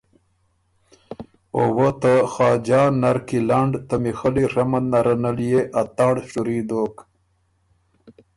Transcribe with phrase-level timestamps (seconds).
[1.55, 6.59] او وۀ ته خاجان نر کی لنډ ته میخلّی ڒمند نره ن ليې اتنړ شُوري
[6.67, 6.95] دوک۔